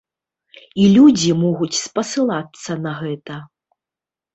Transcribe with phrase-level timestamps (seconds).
[0.83, 3.43] І людзі могуць спасылацца на гэта.